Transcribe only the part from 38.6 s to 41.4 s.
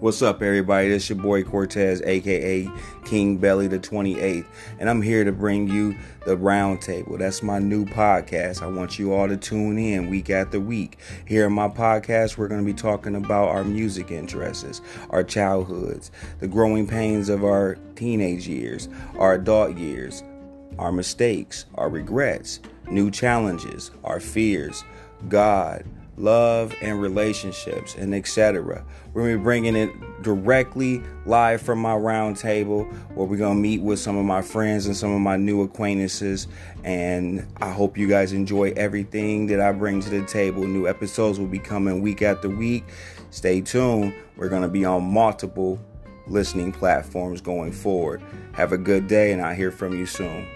everything that I bring to the table. New episodes